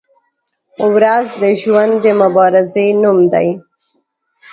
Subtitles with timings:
[0.93, 3.47] •ورځ د ژوند د مبارزې نوم دی.